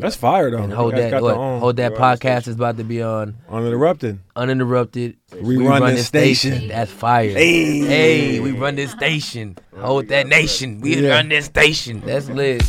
[0.00, 0.62] That's fire though.
[0.62, 4.18] And hold that what, hold that podcast is about to be on uninterrupted.
[4.36, 5.16] uninterrupted.
[5.40, 6.68] We run this station.
[6.68, 7.30] That's fire.
[7.30, 7.78] Hey.
[7.80, 9.56] hey, we run this station.
[9.76, 10.80] Hold that nation.
[10.80, 11.10] We Yeah.
[11.10, 12.02] run this station.
[12.04, 12.62] That's lit.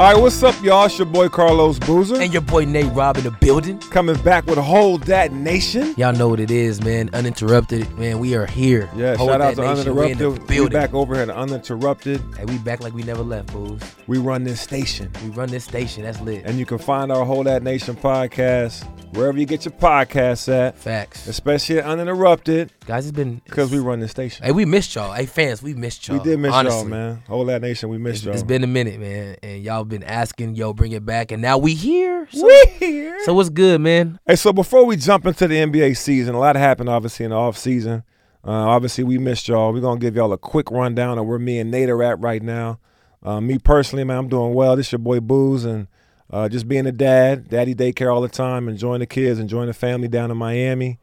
[0.00, 0.84] All right, what's up, y'all?
[0.86, 3.80] It's your boy Carlos Boozer And your boy Nate Rob in the building.
[3.80, 5.92] coming back with Hold That Nation.
[5.96, 7.10] Y'all know what it is, man.
[7.12, 8.20] Uninterrupted, man.
[8.20, 8.88] We are here.
[8.94, 9.96] Yeah, Hold shout out to nation.
[9.96, 10.48] We in Uninterrupted.
[10.48, 10.72] We building.
[10.72, 12.22] back over here to Uninterrupted.
[12.36, 13.82] Hey, we back like we never left, booze.
[14.06, 15.10] We run this station.
[15.24, 16.04] We run this station.
[16.04, 16.44] That's lit.
[16.44, 20.78] And you can find our Hold That Nation podcast wherever you get your podcasts at,
[20.78, 21.26] Facts.
[21.26, 24.44] especially at Uninterrupted, Guys, it's been because we run this station.
[24.44, 25.12] Hey, we missed y'all.
[25.12, 26.18] Hey, fans, we missed y'all.
[26.18, 26.80] we did miss honestly.
[26.80, 27.22] y'all, man.
[27.26, 28.34] Hold That Nation, we missed It's, y'all.
[28.34, 31.58] it's been a minute, man, and y'all been asking, yo, bring it back, and now
[31.58, 32.28] we here.
[32.30, 33.18] So, we here.
[33.24, 34.18] so what's good, man?
[34.26, 37.36] Hey, so before we jump into the NBA season, a lot happened obviously in the
[37.36, 38.02] off season.
[38.44, 39.72] Uh, obviously, we missed y'all.
[39.72, 42.42] We're gonna give y'all a quick rundown of where me and Nate are at right
[42.42, 42.78] now.
[43.22, 44.76] Uh, me personally, man, I'm doing well.
[44.76, 45.88] This your boy Booze, and
[46.30, 49.74] uh, just being a dad, daddy daycare all the time, enjoying the kids, enjoying the
[49.74, 50.98] family down in Miami.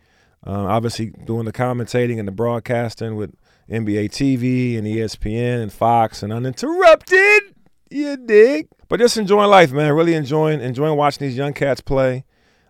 [0.46, 3.34] Uh, obviously, doing the commentating and the broadcasting with
[3.70, 7.55] NBA TV and ESPN and Fox and uninterrupted.
[7.90, 8.68] You dig?
[8.90, 9.94] But just enjoying life, man.
[9.94, 12.26] Really enjoying enjoying watching these young cats play.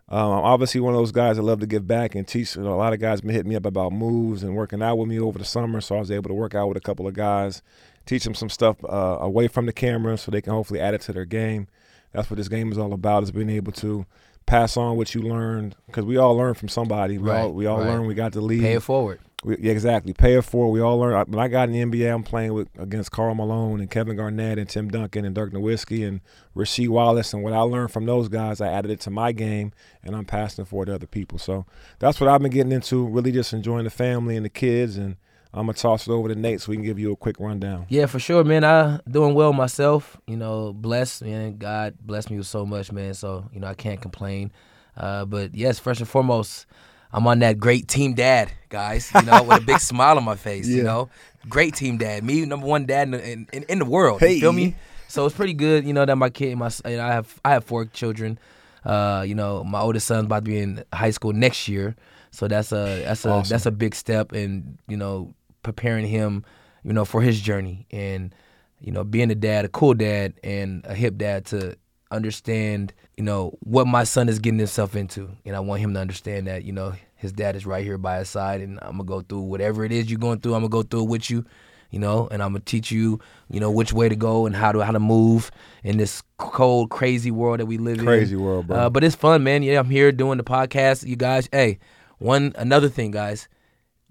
[0.07, 2.55] Um, I'm obviously one of those guys that love to give back and teach.
[2.55, 4.97] You know, a lot of guys been hitting me up about moves and working out
[4.97, 7.07] with me over the summer, so I was able to work out with a couple
[7.07, 7.63] of guys,
[8.05, 11.01] teach them some stuff uh, away from the camera, so they can hopefully add it
[11.01, 11.67] to their game.
[12.11, 14.05] That's what this game is all about: is being able to
[14.45, 17.17] pass on what you learned because we all learn from somebody.
[17.17, 17.87] We all Right, we all right.
[17.87, 18.05] learn.
[18.05, 18.61] We got to lead.
[18.61, 19.19] Pay it forward.
[19.45, 20.11] We, yeah, exactly.
[20.13, 20.71] Pay it forward.
[20.73, 21.13] We all learn.
[21.13, 24.15] I- When I got in the NBA, I'm playing with against Karl Malone and Kevin
[24.17, 26.21] Garnett and Tim Duncan and Dirk Nowitzki and
[26.55, 27.33] Rasheed Wallace.
[27.33, 29.71] And what I learned from those guys, I added it to my game,
[30.03, 31.37] and I'm passing it forward to other people.
[31.37, 31.65] So
[31.99, 33.05] that's what I've been getting into.
[33.07, 34.97] Really, just enjoying the family and the kids.
[34.97, 35.15] And
[35.53, 37.85] I'm gonna toss it over to Nate so we can give you a quick rundown.
[37.87, 38.63] Yeah, for sure, man.
[38.63, 40.17] I doing well myself.
[40.27, 41.57] You know, blessed, man.
[41.57, 43.13] God blessed me with so much, man.
[43.13, 44.51] So you know, I can't complain.
[44.97, 46.65] Uh, but yes, first and foremost,
[47.15, 49.09] I'm on that great team dad, guys.
[49.15, 50.67] You know, with a big smile on my face.
[50.67, 50.77] Yeah.
[50.77, 51.09] You know,
[51.47, 52.25] great team dad.
[52.25, 54.19] Me, number one dad in in, in, the world.
[54.19, 54.33] Hey.
[54.33, 54.75] You feel me?
[55.07, 55.85] So it's pretty good.
[55.85, 58.37] You know that my kid, my you know, I have I have four children.
[58.83, 61.95] Uh, you know, my oldest son's about to be in high school next year.
[62.31, 63.49] So that's a that's a Awesome.
[63.49, 65.33] that's a big step in you know
[65.63, 66.43] preparing him,
[66.83, 68.35] you know, for his journey and
[68.81, 71.77] you know being a dad, a cool dad, and a hip dad to
[72.11, 75.99] understand you know what my son is getting himself into, and I want him to
[75.99, 79.03] understand that you know his dad is right here by his side, and I'm gonna
[79.03, 80.53] go through whatever it is you're going through.
[80.55, 81.45] I'm gonna go through it with you.
[81.91, 84.73] You know, and I'm gonna teach you, you know, which way to go and how
[84.73, 85.49] to how to move
[85.83, 88.05] in this cold, crazy world that we live in.
[88.05, 88.77] Crazy world, bro.
[88.77, 89.63] Uh, but it's fun, man.
[89.63, 91.07] Yeah, I'm here doing the podcast.
[91.07, 91.79] You guys, hey,
[92.17, 93.47] one another thing, guys.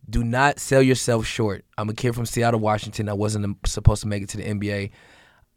[0.09, 1.65] Do not sell yourself short.
[1.77, 3.09] I'm a kid from Seattle, Washington.
[3.09, 4.91] I wasn't supposed to make it to the NBA.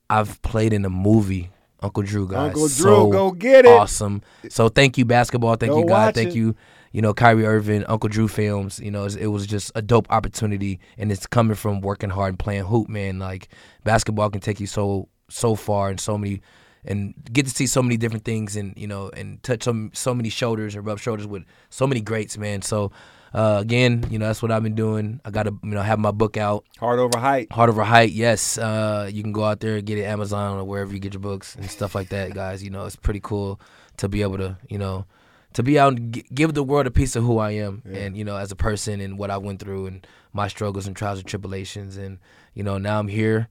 [0.10, 1.50] I've played in a movie,
[1.82, 2.48] Uncle Drew, guys.
[2.48, 3.72] Uncle Drew, So go get it.
[3.72, 4.22] Awesome.
[4.50, 5.56] So thank you, basketball.
[5.56, 6.16] Thank Go you, God.
[6.16, 6.36] Thank it.
[6.36, 6.56] you,
[6.92, 8.80] you know, Kyrie Irving, Uncle Drew films.
[8.80, 12.40] You know, it was just a dope opportunity, and it's coming from working hard and
[12.40, 13.20] playing hoop, man.
[13.20, 13.50] Like
[13.84, 16.42] basketball can take you so so far and so many,
[16.86, 20.16] and get to see so many different things, and you know, and touch so so
[20.16, 22.62] many shoulders and rub shoulders with so many greats, man.
[22.62, 22.92] So.
[23.34, 25.20] Uh, again, you know that's what I've been doing.
[25.26, 26.66] I got to, you know, have my book out.
[26.80, 27.52] Hard over height.
[27.52, 28.58] Heart Over Height, yes.
[28.58, 31.20] Uh, you can go out there and get it Amazon or wherever you get your
[31.22, 32.64] books and stuff like that, guys.
[32.64, 33.60] You know, it's pretty cool
[33.98, 35.06] to be able to, you know,
[35.54, 38.16] to be out and g- give the world a piece of who I am and
[38.16, 41.18] you know as a person and what I went through and my struggles and trials
[41.20, 42.20] and tribulations and
[42.54, 43.48] you know now I'm here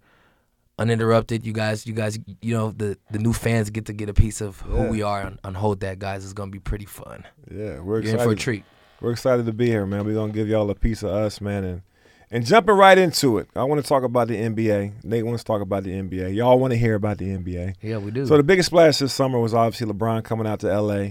[0.78, 1.44] uninterrupted.
[1.47, 4.41] You guys, you guys, you know the the new fans get to get a piece
[4.41, 4.91] of who Yeah.
[4.91, 6.22] we are on, on Hold That, guys.
[6.25, 7.25] It's gonna be pretty fun.
[7.50, 8.22] Yeah, we're You're excited.
[8.25, 8.65] for a treat.
[9.00, 10.04] We're excited to be here, man.
[10.04, 11.82] We're gonna give y'all a piece of us, man, and
[12.30, 13.48] and jumping right into it.
[13.54, 15.04] I want to talk about the NBA.
[15.04, 16.34] Nate wants to talk about the NBA.
[16.34, 17.76] Y'all want to hear about the NBA.
[17.82, 18.26] Yeah, we do.
[18.26, 21.10] So the biggest splash this summer was obviously LeBron coming out to LA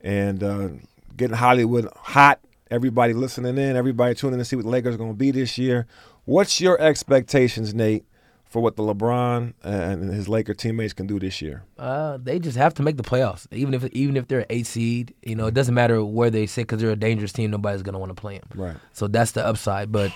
[0.00, 0.68] and uh,
[1.16, 2.40] getting Hollywood hot.
[2.70, 5.30] Everybody listening in, everybody tuning in to see what the Lakers are going to be
[5.30, 5.86] this year.
[6.24, 8.06] What's your expectations, Nate,
[8.44, 11.64] for what the LeBron and his Laker teammates can do this year?
[11.78, 14.66] Uh, they just have to make the playoffs, even if even if they're an eight
[14.66, 15.14] seed.
[15.22, 17.50] You know, it doesn't matter where they sit because they're a dangerous team.
[17.50, 18.48] Nobody's gonna want to play them.
[18.54, 18.76] Right.
[18.92, 19.90] So that's the upside.
[19.90, 20.12] But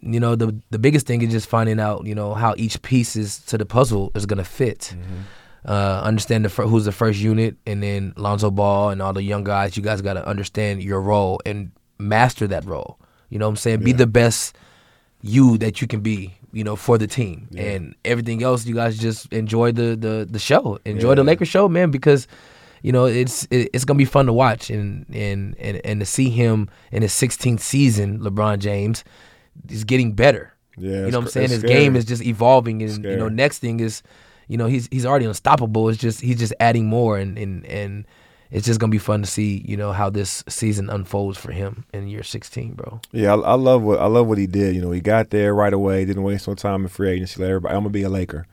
[0.00, 3.14] you know, the the biggest thing is just finding out, you know, how each piece
[3.16, 4.94] is to the puzzle is gonna fit.
[5.64, 9.22] Uh, understand the fir- who's the first unit, and then Lonzo Ball and all the
[9.22, 9.76] young guys.
[9.76, 11.70] You guys got to understand your role and
[12.00, 12.98] master that role.
[13.28, 13.84] You know what I'm saying?
[13.84, 14.56] Be the best
[15.20, 16.34] you that you can be.
[16.52, 18.66] You know, for the team and everything else.
[18.66, 20.78] You guys just enjoy the the the show.
[20.84, 22.28] Enjoy the Lakers show, man, because
[22.82, 26.06] you know, it's it, it's gonna be fun to watch and and and and to
[26.06, 29.04] see him in his 16th season, LeBron James,
[29.68, 30.52] is getting better.
[30.76, 31.50] Yeah, you know what I'm saying?
[31.50, 34.02] His game is just evolving, and you know, next thing is,
[34.48, 35.88] you know, he's he's already unstoppable.
[35.88, 38.06] It's just he's just adding more, and and and
[38.52, 41.84] it's just gonna be fun to see, you know, how this season unfolds for him
[41.92, 43.00] in year 16, bro.
[43.10, 44.74] Yeah, I, I love what I love what he did.
[44.76, 46.04] You know, he got there right away.
[46.04, 47.40] Didn't waste no time in free agency.
[47.40, 47.74] Let everybody.
[47.74, 48.46] I'm gonna be a Laker.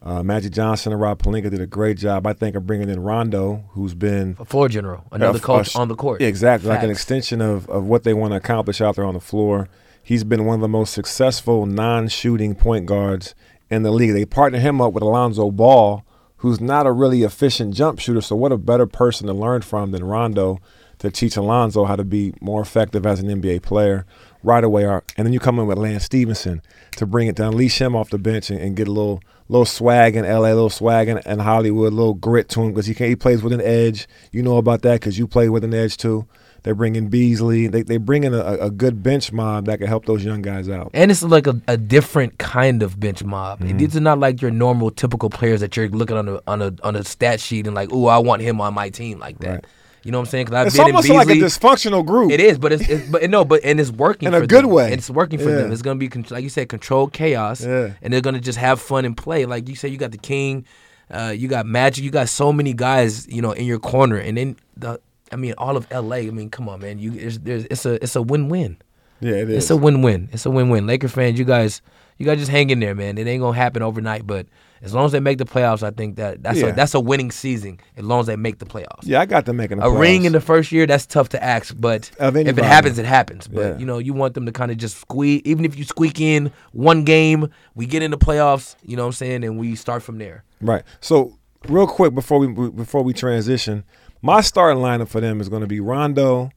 [0.00, 2.24] Uh, Magic Johnson and Rob Pelinka did a great job.
[2.26, 5.96] I think of bringing in Rondo, who's been A floor general, another coach on the
[5.96, 6.20] court.
[6.20, 6.68] Yeah, exactly.
[6.68, 9.68] Like an extension of, of what they want to accomplish out there on the floor.
[10.00, 13.34] He's been one of the most successful non shooting point guards
[13.70, 14.12] in the league.
[14.12, 16.04] They partnered him up with Alonzo Ball,
[16.38, 18.20] who's not a really efficient jump shooter.
[18.20, 20.60] So, what a better person to learn from than Rondo
[20.98, 24.04] to teach Alonzo how to be more effective as an NBA player
[24.42, 24.84] right away.
[24.84, 26.62] And then you come in with Lance Stephenson
[26.96, 29.64] to bring it to unleash him off the bench and, and get a little little
[29.64, 32.86] swag in LA, a little swag in, in Hollywood, a little grit to him because
[32.86, 34.06] he can, he plays with an edge.
[34.30, 36.26] You know about that because you play with an edge too.
[36.64, 37.66] They bring in Beasley.
[37.68, 40.68] They they bring in a, a good bench mob that can help those young guys
[40.68, 40.90] out.
[40.92, 43.60] And it's like a, a different kind of bench mob.
[43.60, 43.78] Mm-hmm.
[43.78, 46.74] These are not like your normal typical players that you're looking on a on a
[46.82, 49.48] on a stat sheet and like, oh, I want him on my team like that.
[49.50, 49.64] Right.
[50.04, 50.44] You know what I'm saying?
[50.46, 51.16] Because I've It's been in almost Beasley.
[51.16, 52.30] like a dysfunctional group.
[52.30, 54.64] It is, but it's, it's but no, but and it's working In a for good
[54.64, 54.70] them.
[54.70, 54.92] way.
[54.92, 55.72] It's working for them.
[55.72, 57.92] It's gonna be like you said, controlled chaos, Yeah.
[58.00, 59.44] and they're gonna just have fun and play.
[59.44, 60.64] Like you said, you got the king,
[61.10, 64.36] uh, you got Magic, you got so many guys, you know, in your corner, and
[64.36, 65.00] then the.
[65.32, 66.16] I mean, all of LA.
[66.16, 66.98] I mean, come on, man.
[66.98, 68.78] You, there's, there's, it's a, it's a win-win.
[69.20, 69.64] yeah, it is.
[69.64, 70.28] It's a win-win.
[70.32, 70.86] It's a win-win.
[70.86, 71.82] Laker fans, you guys,
[72.18, 73.18] you guys just hang in there, man.
[73.18, 74.46] It ain't gonna happen overnight, but
[74.80, 76.66] as long as they make the playoffs, I think that that's Yeah.
[76.66, 77.80] a that's a winning season.
[77.96, 79.02] As long as they make the playoffs.
[79.02, 81.42] yeah, I got them making the A ring in the first year, that's tough to
[81.42, 83.48] ask, but uh, if it happens, it happens.
[83.48, 83.78] But Yeah.
[83.78, 85.42] you know, you want them to kind of just squeak.
[85.46, 88.76] Even if you squeak in one game, we get in the playoffs.
[88.84, 90.44] You know what I'm saying, and we start from there.
[90.60, 90.82] Right.
[91.00, 91.38] So
[91.68, 93.82] real quick before we before we transition,
[94.22, 96.50] my starting lineup for them is going to be Rondo,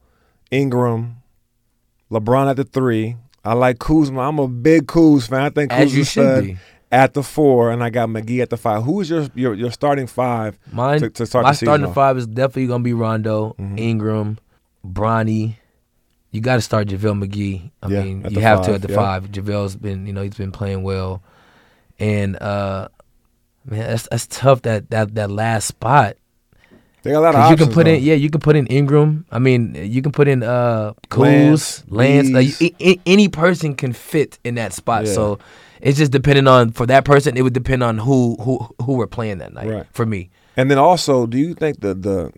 [0.50, 1.18] Ingram,
[2.12, 3.16] LeBron at the three.
[3.44, 4.22] I like Kuzma.
[4.22, 5.42] I'm a big Kuz fan.
[5.42, 6.58] I think As Kuz should stud be.
[6.92, 8.84] at the four, and I got McGee at the five.
[8.84, 11.66] Who is your your, your starting five Mine, to, to start my the season?
[11.68, 11.96] starting off?
[11.96, 13.80] five is definitely gonna be Rondo, Mhm.
[13.80, 14.38] Ingram,
[14.86, 15.56] Bronny.
[16.32, 17.72] You got to start JaVale McGee.
[17.84, 18.96] I Yeah, mean, you have to at the yeah.
[18.96, 19.32] five.
[19.32, 21.22] JaVale's been, you know, he's been playing well,
[22.00, 22.88] and uh,
[23.66, 24.62] man, that's that's tough.
[24.62, 26.16] That that that last spot.
[27.04, 28.68] They got a lot of 'Cause you can put in, yeah, you can put in
[28.68, 29.26] Ingram.
[29.32, 32.30] I mean, you can put in uh, Lance, Kuz, Lance.
[32.30, 32.74] Like, Bees.
[32.80, 35.06] a- a- any person can fit in that spot.
[35.06, 35.14] Yeah.
[35.14, 35.40] So
[35.82, 37.36] it's just depending on for that person.
[37.38, 39.68] It would depend on who who who we're playing that night.
[39.68, 39.86] Right.
[39.94, 42.32] For me, And then also, do you think the the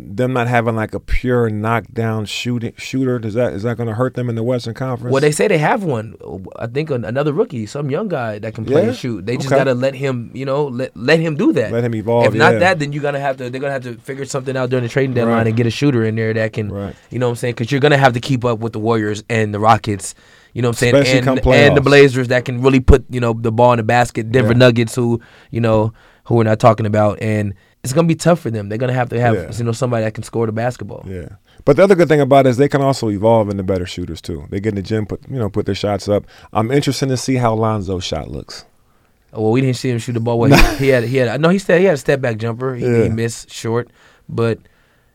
[0.00, 3.94] them not having like a pure knockdown shooting shooter does that is that going to
[3.96, 5.12] hurt them in the Western Conference?
[5.12, 6.14] well, they say they have one.
[6.56, 8.88] I think another rookie, some young guy that can play Yeah?
[8.88, 9.26] and shoot.
[9.26, 9.56] They just Okay.
[9.56, 11.72] gotta let him, you know, let let him do that.
[11.72, 12.26] Let him evolve.
[12.26, 12.58] if not yeah.
[12.60, 13.50] that, then you're gonna have to.
[13.50, 15.46] They're gonna have to figure something out during the trading deadline Right.
[15.48, 16.94] and get a shooter in there that can, Right.
[17.10, 19.24] you know, what I'm saying, because you're gonna have to keep up with the Warriors
[19.28, 20.14] and the Rockets.
[20.58, 21.80] You know what I'm saying, Especially and and the.
[21.80, 24.32] Blazers that can really put you know the ball in the basket.
[24.32, 24.58] Denver Yeah.
[24.58, 25.20] Nuggets, who
[25.52, 25.92] you know
[26.24, 28.68] who we're not talking about, and it's gonna be tough for them.
[28.68, 29.52] They're gonna have to have Yeah.
[29.56, 31.04] you know somebody that can score the basketball.
[31.06, 31.28] Yeah.
[31.64, 34.20] But the other good thing about it is they can also evolve into better shooters
[34.20, 34.46] too.
[34.50, 36.26] They get in the gym, put you know, put their shots up.
[36.52, 38.64] I'm interested to see how Lonzo's shot looks.
[39.32, 40.40] Oh, well, we didn't see him shoot the ball.
[40.40, 41.50] Well, he, he had he had no.
[41.50, 42.74] He said he had a step back jumper.
[42.74, 43.04] He, Yeah.
[43.04, 43.90] he missed short,
[44.28, 44.58] but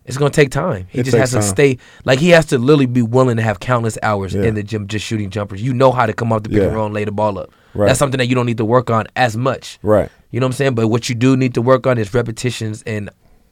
[0.06, 0.86] it's gonna take time.
[0.90, 1.44] He It just has to time.
[1.44, 4.44] stay like he has to literally be willing to have countless hours Yeah.
[4.44, 5.62] in the gym just shooting jumpers.
[5.62, 7.52] You know how to come off the pick and roll and lay the ball up.
[7.74, 7.88] Right.
[7.88, 9.80] That's something that you don't need to work on as much.
[9.82, 10.10] Right.
[10.32, 10.76] You know what I'm saying?
[10.76, 13.10] But what you do need to work on is repetitions and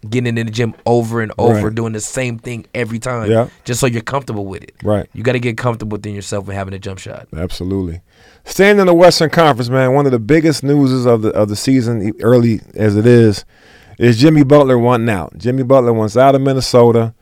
[0.10, 1.76] getting in the gym over and over, Right.
[1.76, 3.30] doing the same thing every time.
[3.30, 3.48] Yeah.
[3.66, 4.74] Just so you're comfortable with it.
[4.84, 5.08] Right.
[5.14, 7.28] You got to get comfortable within yourself and having a jump shot.
[7.38, 8.02] Absolutely.
[8.44, 11.56] Staying in the Western Conference, man, one of the biggest newses of the of the
[11.56, 13.46] season, early as it is,
[14.02, 15.38] is Jimmy Butler wanting out.
[15.38, 17.14] Jimmy Butler wants out of Minnesota.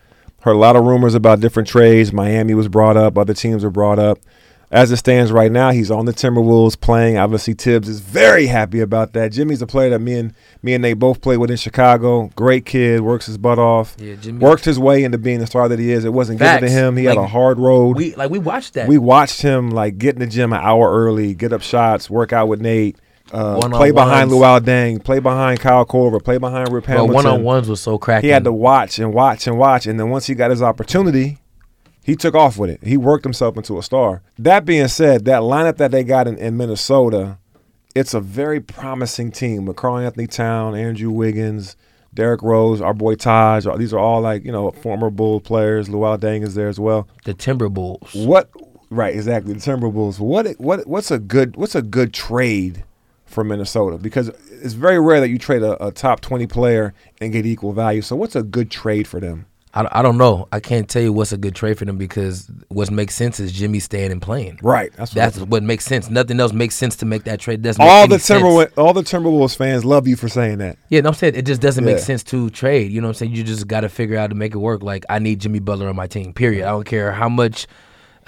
[0.41, 2.13] Heard a lot of rumors about different trades.
[2.13, 3.17] Miami was brought up.
[3.17, 4.19] Other teams were brought up.
[4.71, 7.17] As it stands right now, he's on the Timberwolves playing.
[7.17, 9.31] Obviously, Thibs is very happy about that.
[9.31, 12.29] Jimmy's a player that me and me and they both played with in Chicago.
[12.35, 13.95] Great kid, works his butt off.
[13.97, 14.37] Yeah, Jimmy.
[14.37, 16.05] Worked his way into being the star that he is.
[16.05, 16.95] It wasn't given to him.
[16.95, 17.97] He had a hard road.
[17.97, 18.87] We like we watched that.
[18.87, 22.31] We watched him like get in the gym an hour early, get up shots, work
[22.31, 22.95] out with Nate,
[23.31, 27.13] uh, play behind Luol Deng, play behind Kyle Korver, play behind Rip Hamilton.
[27.13, 28.27] one on ones was so cracking.
[28.27, 31.37] He had to watch and watch and watch, and then once he got his opportunity,
[32.03, 32.83] he took off with it.
[32.83, 34.21] He worked himself into a star.
[34.37, 37.37] That being said, that lineup that they got in, in Minnesota,
[37.95, 41.75] it's a very promising team with Karl-Anthony Town, Andrew Wiggins,
[42.13, 43.67] Derrick Rose, our boy Taj.
[43.77, 45.87] These are all like you know former Bull players.
[45.89, 47.07] Luol Deng is there as well.
[47.25, 48.25] the Timberwolves.
[48.25, 48.49] What?
[48.89, 49.53] Right, exactly.
[49.53, 50.19] The Timberwolves.
[50.19, 50.47] What?
[50.59, 50.87] What?
[50.87, 51.55] What's a good?
[51.55, 52.83] What's a good trade
[53.29, 53.97] for Minnesota?
[53.97, 54.29] Because
[54.61, 58.01] it's very rare that you trade a, a top twenty player and get equal value.
[58.01, 59.45] So what's a good trade for them?
[59.71, 60.47] I, I don't know.
[60.51, 63.51] I can't tell you what's a good trade for them because what makes sense is
[63.51, 64.59] Jimmy staying and playing.
[64.63, 64.91] Right.
[64.97, 66.09] That's what, That's what makes sense.
[66.09, 67.61] Nothing else makes sense to make that trade.
[67.61, 68.15] Doesn't all the.
[68.15, 70.77] Timberwolves all the Timberwolves fans love you for saying that.
[70.89, 71.93] Yeah, no, I'm saying it just doesn't Yeah.
[71.93, 72.91] make sense to trade.
[72.91, 73.35] You know what I'm saying?
[73.35, 74.81] You just got to figure out to make it work.
[74.81, 76.33] Like I need Jimmy Butler on my team.
[76.33, 76.65] Period.
[76.65, 77.67] I don't care how much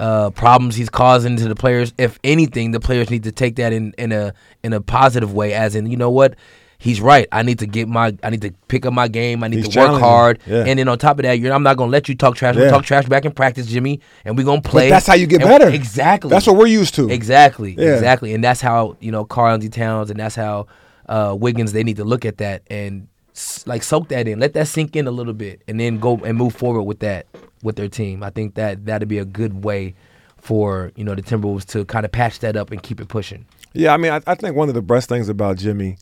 [0.02, 1.94] uh, problems he's causing to the players.
[2.00, 5.54] If anything, the players need to take that in in a in a positive way.
[5.54, 6.36] As in, you know what?
[6.80, 7.28] He's right.
[7.32, 8.18] I need to get my.
[8.24, 9.44] I need to pick up my game.
[9.44, 10.40] I need He's to work hard.
[10.48, 10.64] Yeah.
[10.66, 12.56] And then on top of that, you're, I'm not gonna let you talk trash.
[12.56, 12.62] Yeah.
[12.62, 14.90] We'll talk trash back in practice, Jimmy, and we're gonna play.
[14.90, 15.70] that's how you get better.
[15.70, 16.32] Exactly.
[16.32, 17.08] That's what we're used to.
[17.12, 17.76] Exactly.
[17.78, 17.94] Yeah.
[17.94, 18.34] Exactly.
[18.34, 20.66] And that's how you know Karl-Anthony Towns and that's how
[21.08, 21.74] uh, Wiggins.
[21.74, 23.08] They need to look at that and
[23.66, 26.38] like soak that in, let that sink in a little bit, and then go and
[26.38, 27.28] move forward with that
[27.64, 28.24] with their team.
[28.24, 29.96] I think that that'd be a good way
[30.38, 33.46] for you know the Timberwolves to kind of patch that up and keep it pushing.
[33.74, 35.98] Yeah, I mean, I, I think one of the best things about Jimmy,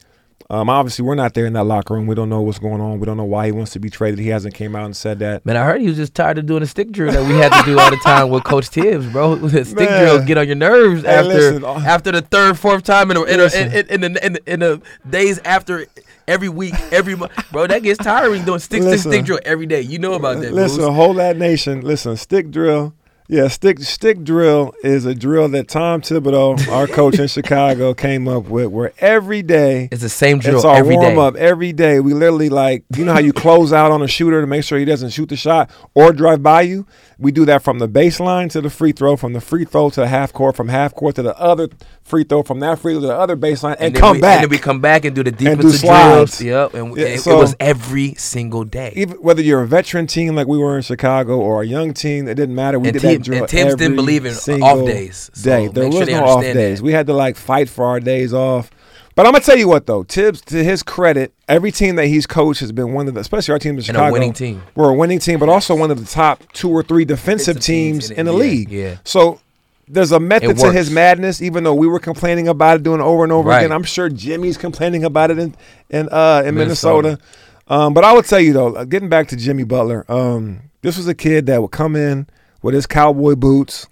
[0.49, 2.07] um, obviously we're not there in that locker room.
[2.07, 2.99] We don't know what's going on.
[2.99, 4.19] We don't know why he wants to be traded.
[4.19, 5.45] He hasn't came out and said that.
[5.45, 7.51] Man, I heard he was just tired of doing the stick drill that we had
[7.53, 9.35] to do all the time with Coach Thibs, bro.
[9.35, 10.01] The stick Man.
[10.03, 13.17] drill get on your nerves Hey, after listen, uh, after the third, fourth time in
[13.17, 15.85] a, in, a, in, in, in, the, in, the, in the days after
[16.27, 17.67] every week, every month, bro.
[17.67, 19.11] That gets tiring doing stick stick Listen.
[19.11, 19.81] stick drill every day.
[19.81, 21.81] You know about that, Listen, hold that nation.
[21.81, 22.93] Listen, stick drill.
[23.31, 28.27] Yeah, stick stick drill is a drill that Tom Thibodeau, our coach in Chicago, came
[28.27, 28.67] up with.
[28.71, 31.01] Where every day It's the same drill it's our every day.
[31.13, 31.99] warm up every day.
[31.99, 34.79] We literally like you know how you close out on a shooter to make sure
[34.79, 36.87] he doesn't shoot the shot or drive by you.
[37.19, 39.99] We do that from the baseline to the free throw, from the free throw to
[40.01, 41.67] the half court, from half court to the other
[42.01, 44.35] free throw, from that free throw to the other baseline, and, then come we, back.
[44.41, 46.37] And then we come back and do the do defensive slides.
[46.39, 46.41] drills.
[46.41, 48.93] Yep, and Yeah, it, it was every single day.
[48.95, 52.27] Even whether you're a veteran team like we were in Chicago or a young team,
[52.27, 52.79] it didn't matter.
[52.79, 55.67] We And did Tim- that drill and Thibs didn't believe in off days, so Day
[55.67, 56.79] there make sure was no off days.
[56.79, 56.83] that.
[56.85, 58.69] We had to like fight for our days off.
[59.15, 62.25] But I'm gonna tell you what though, Thibs, to his credit, every team that he's
[62.25, 64.63] coached has been one of the, especially our team in Chicago, and a winning team.
[64.75, 67.63] We're a winning team, but also one of the top two or three defensive Defensive
[67.65, 68.69] teams teams in in the- league.
[68.71, 68.97] yeah.
[69.03, 69.41] So
[69.89, 73.03] there's a method to his madness, even though we were complaining about it doing it
[73.03, 73.59] over and over Right.
[73.61, 73.71] again.
[73.71, 75.55] I'm sure Jimmy's complaining about it in
[75.89, 77.07] in uh, in Minnesota.
[77.07, 77.23] Minnesota.
[77.67, 80.95] Um, but I would tell you though, uh, getting back to Jimmy Butler, um, this
[80.95, 82.25] was a kid that would come in
[82.61, 83.87] with his cowboy boots,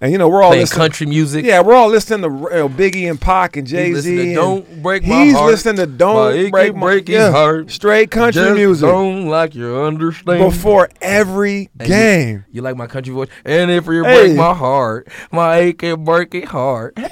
[0.00, 0.78] and you know we're all Playing listening.
[0.78, 1.44] country music.
[1.44, 4.34] Yeah, we're all listening to uh, Biggie and Pac and Jay Z.
[4.34, 5.26] Don't Break My heart.
[5.26, 7.70] He's listening to Don't achy Break My yeah, heart.
[7.70, 10.38] Straight country Just music Don't like you understand.
[10.40, 12.44] before every And game.
[12.52, 13.28] You, like my country voice?
[13.44, 14.26] And if you Hey.
[14.26, 16.96] break my heart, my achy breaky heart.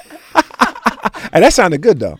[1.33, 2.17] And that sounded good though.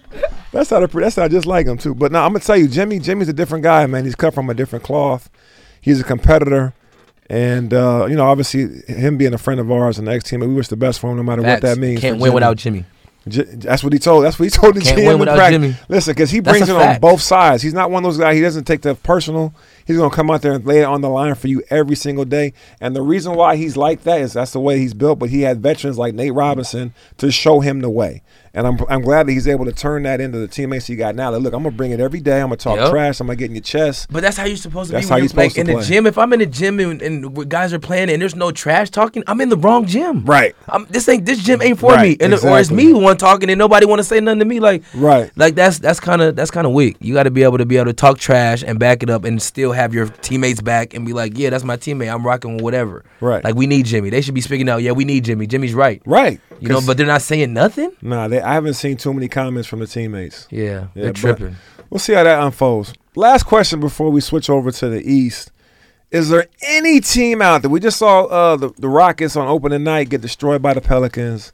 [0.52, 1.94] That sounded pretty, that sounded just like him too.
[1.96, 3.00] But now I'm gonna tell you, Jimmy.
[3.00, 4.06] Jimmy's a different guy, man.
[4.06, 5.30] He's cut from a different cloth.
[5.82, 6.74] He's a competitor,
[7.30, 10.40] and uh, you know, obviously, him being a friend of ours and the ex team,
[10.40, 12.00] we wish the best for him, no matter what that means.
[12.02, 12.86] Can't win without Jimmy.
[13.28, 14.24] J- that's what he told.
[14.24, 15.50] That's what he told the Can't GM win without.
[15.52, 15.76] Jimmy.
[15.90, 17.62] Listen, because he brings it on both sides.
[17.62, 18.36] He's not one of those guys.
[18.36, 19.54] He doesn't take the personal.
[19.88, 22.26] He's gonna come out there and lay it on the line for you every single
[22.26, 22.54] day.
[22.82, 25.18] And the reason why he's like that is that's the way he's built.
[25.18, 28.22] But he had veterans like Nate Robinson to show him the way.
[28.54, 31.14] And I'm I'm glad that he's able to turn that into the teammates he got
[31.16, 31.30] now.
[31.32, 32.42] That look, I'm gonna bring it every day.
[32.42, 32.90] I'm gonna talk Yep.
[32.90, 33.20] trash.
[33.20, 34.08] I'm gonna get in your chest.
[34.12, 35.88] But that's how you're supposed to That's be how you're supposed in to the play.
[35.88, 36.08] gym.
[36.08, 39.24] If I'm in the gym and, and guys are playing and there's no trash talking,
[39.28, 40.26] I'm in the wrong gym.
[40.26, 40.56] Right.
[40.70, 42.78] I'm, this ain't this gym ain't for Right, me, and or it's exactly.
[42.88, 44.60] me one talking and nobody want to say nothing to me.
[44.60, 45.30] Like Right.
[45.36, 46.98] like that's that's kind of that's kind of weak.
[47.00, 49.24] You got to be able to be able to talk trash and back it up
[49.24, 52.14] and still have your teammates back and be like, yeah, that's my teammate.
[52.14, 53.06] I'm rocking with whatever.
[53.22, 53.44] Right.
[53.44, 54.10] Like we need Jimmy.
[54.10, 54.82] They should be speaking out.
[54.82, 55.48] Yeah, we need Jimmy.
[55.48, 56.02] Jimmy's right.
[56.06, 56.42] Right.
[56.60, 57.92] You know, but they're not saying nothing.
[58.02, 60.48] nah, they, I haven't seen too many comments from the teammates.
[60.52, 61.56] Yeah, Yeah, they're tripping.
[61.90, 62.94] We'll see how that unfolds.
[63.16, 65.52] Last question before we switch over to the East.
[66.12, 67.70] Is there any team out there?
[67.72, 71.52] We just saw uh, the, the Rockets on opening night get destroyed by the Pelicans.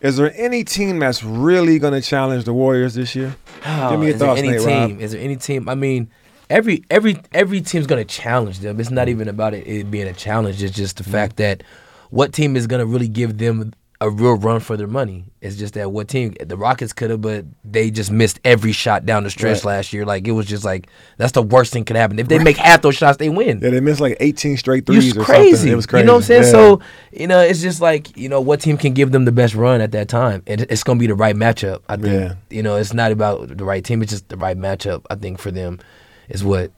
[0.00, 3.34] Is there any team that's really going to challenge the Warriors this year?
[3.90, 4.90] Give me your is there any Nate team?
[4.92, 5.00] Rob.
[5.00, 5.68] Is there any team?
[5.68, 6.08] I mean,
[6.50, 8.80] every every every team's gonna challenge them.
[8.80, 10.62] It's not even about it, it being a challenge.
[10.62, 11.12] It's just the Mm-hmm.
[11.12, 11.62] fact that
[12.10, 15.24] what team is gonna really give them a real run for their money.
[15.40, 19.04] It's just that what team the Rockets could have, but they just missed every shot
[19.04, 19.74] down the stretch Right.
[19.74, 20.06] last year.
[20.06, 20.86] Like it was just like
[21.16, 22.16] that's the worst thing could happen.
[22.20, 23.58] If they make half those shots, they win.
[23.60, 25.56] Yeah, they missed like 18 straight threes It's or crazy.
[25.56, 25.72] something.
[25.72, 26.02] It was crazy.
[26.02, 26.42] You know what I'm saying?
[26.44, 26.50] Yeah.
[26.50, 26.80] So,
[27.12, 29.80] you know, it's just like, you know, what team can give them the best run
[29.80, 30.44] at that time?
[30.46, 31.80] And it's going to be the right matchup.
[31.88, 32.34] I think, Yeah.
[32.50, 34.00] you know, it's not about the right team.
[34.02, 35.80] It's just the right matchup, I think, for them
[36.28, 36.70] is what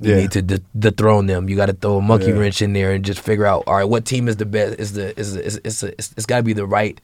[0.00, 0.20] you Yeah.
[0.20, 1.48] need to de- dethrone them.
[1.48, 2.38] You got to throw a monkey Yeah.
[2.38, 4.78] wrench in there and just figure out, all right, what team is the best?
[4.80, 7.00] Is the, is, the, is, is, is it's got to be the right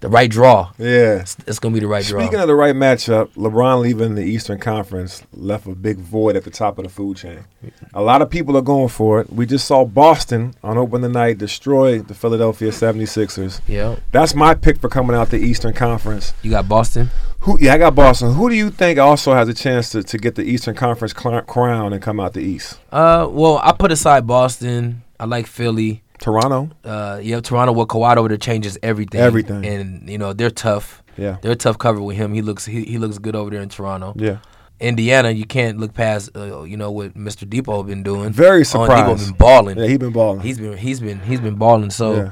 [0.00, 0.72] the right draw.
[0.78, 1.16] Yeah.
[1.20, 2.20] It's, it's gonna be the right draw.
[2.20, 6.44] Speaking of the right matchup, LeBron leaving the Eastern Conference left a big void at
[6.44, 7.44] the top of the food chain.
[7.94, 9.30] A lot of people are going for it.
[9.30, 13.60] We just saw Boston on opening night destroy the Philadelphia 76ers.
[13.68, 16.32] yeah, That's my pick for coming out the Eastern Conference.
[16.42, 17.10] you got Boston.
[17.40, 17.58] Who?
[17.60, 18.34] Yeah, I got Boston.
[18.34, 21.92] Who do you think also has a chance to, to get the Eastern Conference crown
[21.92, 22.78] and come out the East?
[22.92, 25.02] Uh, well, I put aside Boston.
[25.18, 26.02] I like Philly.
[26.20, 26.70] Toronto.
[26.84, 29.20] Uh, yeah, Toronto with Kawhi over there changes everything.
[29.20, 29.64] Everything.
[29.66, 31.02] and you know they're tough.
[31.16, 31.38] Yeah.
[31.42, 32.32] They're a tough cover with him.
[32.32, 34.12] He looks he, he looks good over there in Toronto.
[34.16, 34.38] Yeah.
[34.78, 37.46] Indiana, you can't look past uh, you know what Mr.
[37.48, 38.32] Dipo been doing.
[38.32, 39.22] Very surprised.
[39.22, 39.78] Dipo been balling.
[39.78, 40.40] Yeah, he been balling.
[40.40, 41.90] He's been he's been he's been balling.
[41.90, 42.30] So, Yeah.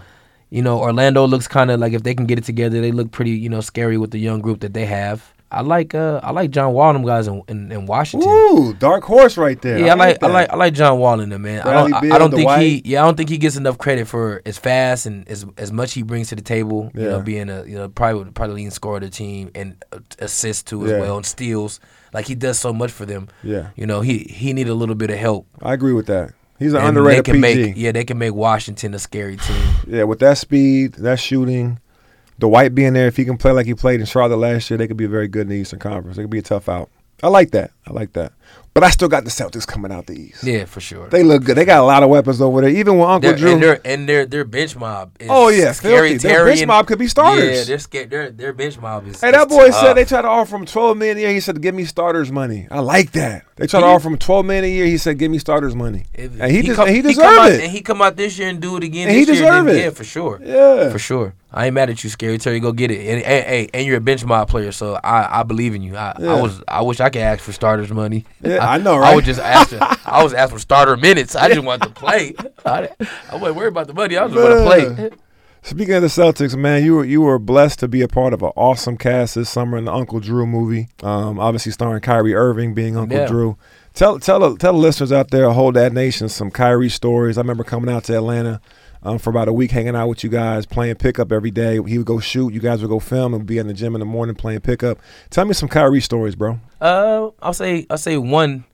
[0.50, 3.10] you know, Orlando looks kind of like if they can get it together, they look
[3.10, 5.34] pretty you know scary with the young group that they have.
[5.50, 8.28] I like uh I like John Wall and them guys in, in, in Washington.
[8.30, 9.78] Ooh, dark horse right there.
[9.78, 11.62] Yeah, I like I like I like John Wall in them, man.
[11.62, 14.06] I don't I, I don't think he yeah I don't think he gets enough credit
[14.08, 16.90] for as fast and as as much he brings to the table.
[16.94, 20.00] You know, being a you know probably probably leading scorer of the team and uh,
[20.18, 21.00] assist too as Yeah.
[21.00, 21.80] well and steals.
[22.12, 23.28] Like he does so much for them.
[23.42, 25.46] Yeah, You know, he he need a little bit of help.
[25.62, 26.32] I agree with that.
[26.58, 27.62] He's an And underrated they can PG.
[27.66, 29.62] make yeah they can make Washington a scary team.
[29.86, 31.78] Yeah, with that speed, that shooting,
[32.38, 34.78] the White being there, if he can play like he played in Charlotte last year,
[34.78, 36.16] they could be very good in the Eastern Conference.
[36.16, 36.88] They could be a tough out.
[37.20, 37.72] I like that.
[37.84, 38.32] I like that.
[38.74, 40.44] But I still got the Celtics coming out the East.
[40.44, 41.08] Yeah, for sure.
[41.08, 41.56] They look good.
[41.56, 42.70] They got a lot of weapons over there.
[42.70, 43.52] Even with Uncle They're- Drew.
[43.54, 45.10] and their and their their bench mob.
[45.18, 46.14] Is oh yeah, scary.
[46.16, 47.58] Their bench mob could be starters.
[47.58, 48.10] Yeah, they're scared.
[48.10, 49.20] Their their bench mob is.
[49.20, 49.80] Hey, that boy tough.
[49.80, 51.30] said they tried to offer him twelve million a year.
[51.32, 53.46] He said, "Give me starters money." I like that.
[53.56, 54.86] They tried to offer him twelve million a year.
[54.86, 57.50] He said, "Give me starters money," If- and he, des- come- and he deserved out,
[57.50, 57.62] it.
[57.62, 59.08] And he come out this year and do it again.
[59.08, 59.76] And this he year, then- it.
[59.76, 60.40] Yeah, for sure.
[60.44, 61.34] yeah, For sure.
[61.50, 62.60] I ain't mad at you, Scary Terry.
[62.60, 62.98] Go get it.
[63.00, 65.96] And, and, and, and you're a bench mob player, so I, I believe in you.
[65.96, 66.34] I, Yeah.
[66.34, 68.26] I was I wish I could ask for starters money.
[68.42, 69.16] Yeah, I know, I right?
[69.16, 69.78] was just asking.
[70.06, 71.34] I was asking for starter minutes.
[71.34, 72.34] I just wanted to play.
[72.66, 72.90] I,
[73.30, 74.16] I wasn't worried about the money.
[74.18, 75.10] I just want to play.
[75.62, 78.42] Speaking of the Celtics, man, you were you were blessed to be a part of
[78.42, 80.88] an awesome cast this summer in the Uncle Drew movie.
[81.02, 83.26] Um, obviously starring Kyrie Irving being Uncle Yeah.
[83.26, 83.56] Drew.
[83.94, 87.36] Tell tell the- tell the listeners out there, hold that nation, some Kyrie stories.
[87.36, 88.60] I remember coming out to Atlanta
[89.02, 91.74] um, for about a week, hanging out with you guys, playing pickup every day.
[91.86, 94.00] He would go shoot, you guys would go film, and be in the gym in
[94.00, 94.98] the morning playing pickup.
[95.30, 96.58] Tell me some Kyrie stories, bro.
[96.80, 98.64] Uh, I'll say I'll say one.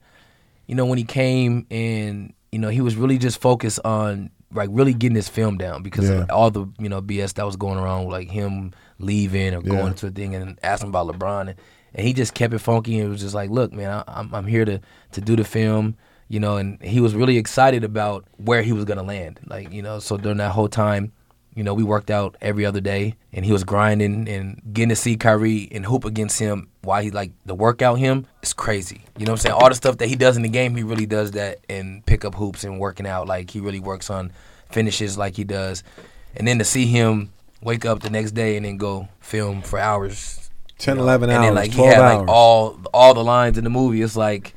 [0.67, 4.69] You know, when he came and you know he was really just focused on like
[4.71, 6.21] really getting his film down because Yeah.
[6.23, 9.69] of all the you know BS that was going around, like him leaving or Yeah.
[9.69, 11.55] going to a thing and asking about LeBron, and,
[11.93, 14.47] and he just kept it funky and was just like, look, man, I, I'm I'm
[14.47, 14.79] here to
[15.11, 15.95] to do the film.
[16.27, 19.39] You know, and he was really excited about where he was gonna land.
[19.45, 21.11] Like, you know, so during that whole time,
[21.55, 24.95] you know, we worked out every other day, and he was grinding and getting to
[24.95, 29.03] see Kyrie and hoop against him while he like the workout him is crazy.
[29.17, 29.55] You know what I'm saying?
[29.55, 32.25] All the stuff that he does in the game, he really does that and pick
[32.25, 33.27] up hoops and working out.
[33.27, 34.31] Like he really works on
[34.69, 35.83] finishes like he does.
[36.35, 39.79] And then to see him wake up the next day and then go film for
[39.79, 40.49] hours.
[40.77, 42.19] 10, you know, 11 and hours, then like he had hours.
[42.19, 44.01] like all all the lines in the movie.
[44.01, 44.53] It's like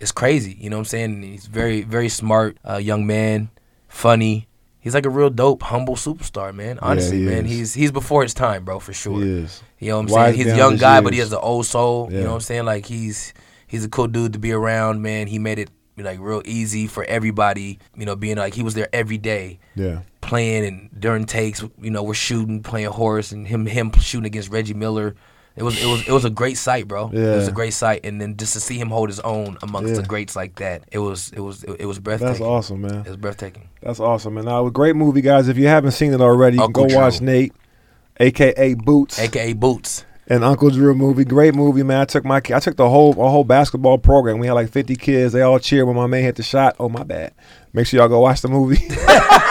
[0.00, 0.56] it's crazy.
[0.60, 1.22] You know what I'm saying?
[1.22, 3.50] He's very very smart, uh, young man,
[3.88, 4.46] funny.
[4.80, 6.78] He's like a real dope, humble superstar, man.
[6.80, 7.50] Honestly, he man, is.
[7.50, 9.20] he's he's before his time, bro, for sure.
[9.20, 9.62] He is.
[9.78, 10.46] You know what I'm Wise saying?
[10.46, 12.08] He's a young guy, but he has an old soul.
[12.12, 12.64] You know what I'm saying?
[12.64, 13.34] Like he's
[13.66, 15.26] he's a cool dude to be around, man.
[15.26, 17.80] He made it like real easy for everybody.
[17.96, 20.02] You know, being like he was there every day Yeah.
[20.20, 24.48] playing and during takes, you know, we're shooting, playing horse, and him him shooting against
[24.50, 25.16] Reggie Miller.
[25.58, 27.10] It was it was it was a great sight, bro.
[27.12, 27.32] Yeah.
[27.32, 29.90] It was a great sight, and then just to see him hold his own amongst
[29.90, 30.00] Yeah.
[30.00, 32.32] the greats like that, it was it was it, was breathtaking.
[32.32, 33.00] That's awesome, man.
[33.00, 33.68] It was breathtaking.
[33.82, 34.36] That's awesome.
[34.38, 35.48] And now, a great movie, guys.
[35.48, 37.52] If you haven't seen it already, you can go watch Nate,
[38.20, 40.04] aka Boots, AKA Boots.
[40.28, 41.24] and Uncle Drew movie.
[41.24, 42.00] Great movie, man.
[42.02, 44.38] I took my I took the whole a whole basketball program.
[44.38, 45.32] We had like 50 kids.
[45.32, 46.76] They all cheered when my man hit the shot.
[46.78, 47.32] Oh my bad.
[47.72, 48.76] Make sure y'all go watch the movie.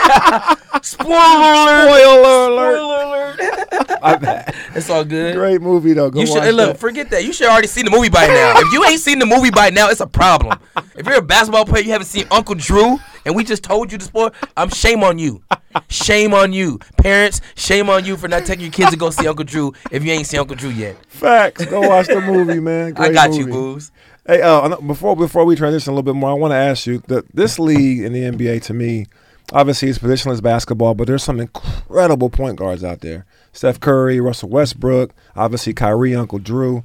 [0.81, 1.15] Spoiler
[1.53, 1.89] alert!
[1.89, 3.33] Spoiler alert.
[3.39, 3.97] Spoiler!
[4.01, 4.55] My bad.
[4.75, 5.35] it's all good.
[5.35, 6.09] Great movie though.
[6.09, 6.67] Go You should watch hey, look.
[6.73, 6.79] that.
[6.79, 7.23] Forget that.
[7.25, 8.53] You should already seen the movie by now.
[8.59, 10.57] if you ain't seen the movie by now, it's a problem.
[10.95, 13.97] If you're a basketball player, you haven't seen Uncle Drew, and we just told you
[13.97, 14.31] to spoil.
[14.55, 15.41] I'm shame on you.
[15.89, 17.41] Shame on you, parents.
[17.55, 20.11] Shame on you for not taking your kids to go see Uncle Drew if you
[20.11, 20.95] ain't seen Uncle Drew yet.
[21.07, 21.65] Facts.
[21.65, 22.87] Go watch the movie, man.
[22.89, 23.51] I Great got you, movie.
[23.51, 23.91] booze.
[24.25, 27.01] Hey, uh, before before we transition a little bit more, I want to ask you
[27.07, 29.05] that this league in the NBA to me,
[29.53, 33.25] obviously it's positionless basketball, but there's some incredible point guards out there.
[33.53, 36.83] Steph Curry, Russell Westbrook, obviously Kyrie, Uncle Drew.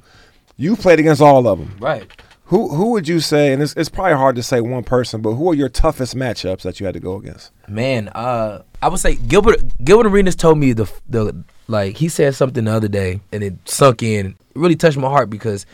[0.57, 1.75] You played against all of them.
[1.79, 2.09] Right.
[2.45, 3.53] Who who would you say?
[3.53, 6.61] And it's, it's probably hard to say one person, but who are your toughest matchups
[6.61, 7.51] that you had to go against?
[7.67, 12.35] Man, uh, I would say Gilbert Gilbert Arenas told me the the like he said
[12.35, 14.27] something the other day and it sunk in.
[14.27, 15.65] It really touched my heart because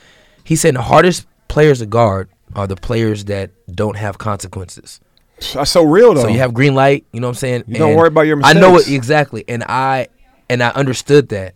[0.43, 4.99] he said the hardest players to guard are the players that don't have consequences.
[5.53, 6.23] That's so real though.
[6.23, 7.63] So you have green light, you know what I'm saying?
[7.67, 8.57] You don't And worry about your mistakes.
[8.57, 10.07] I know it exactly, and I
[10.49, 11.55] and I understood that.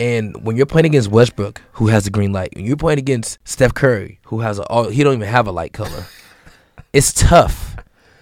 [0.00, 3.38] And when you're playing against Westbrook, who has the green light, when you're playing against
[3.44, 6.06] Steph Curry, who has a all, he don't even have a light color,
[6.92, 7.76] it's tough.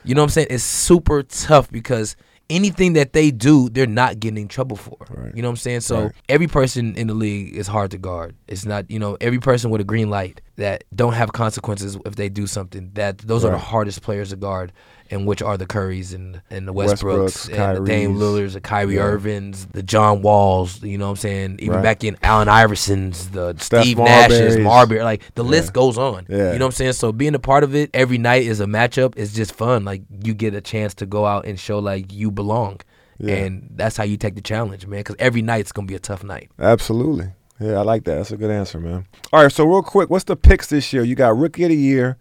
[0.05, 0.47] You know what I'm saying?
[0.51, 2.17] It's super tough because
[2.49, 4.97] anything that they do, they're not getting in trouble for.
[5.09, 5.35] Right.
[5.35, 5.81] You know what I'm saying?
[5.81, 6.13] So Right.
[6.29, 8.35] every person in the league is hard to guard.
[8.49, 12.15] It's not, you know, every person with a green light that don't have consequences if
[12.17, 12.91] they do something.
[12.95, 14.73] That those are the hardest players to guard,
[15.11, 18.19] and which are the Currys and and the Westbrooks, Westbrooks, and the Dame Kyries.
[18.19, 19.03] Lillards, the Kyrie Yeah.
[19.03, 20.83] Irvins, the John Walls.
[20.83, 21.57] You know what I'm saying?
[21.61, 21.83] Even Right.
[21.83, 25.03] back in Allen Iversons, the Steph Steve Nash's, Marbury.
[25.03, 25.51] Like the Yeah.
[25.51, 26.27] list goes on.
[26.29, 26.53] Yeah.
[26.53, 26.93] You know what I'm saying?
[26.93, 29.15] So being a part of it every night is a matchup.
[29.17, 29.85] It's just fun.
[29.85, 32.81] Like you get a chance to go out and show like you belong.
[33.19, 33.35] Yeah.
[33.37, 35.01] And that's how you take the challenge, man.
[35.01, 36.51] Because every night's gonna be a tough night.
[36.59, 37.33] Absolutely.
[37.61, 38.17] Yeah, I like that.
[38.17, 39.07] That's a good answer, man.
[39.33, 41.05] All right, so real quick, what's the picks this year?
[41.05, 42.17] You got Rookie of the Year